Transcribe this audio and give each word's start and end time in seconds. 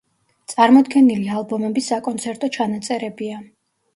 წარმოდგენილი 0.53 1.27
ალბომები 1.41 1.85
საკონცერტო 1.87 2.51
ჩანაწერებია. 2.57 3.39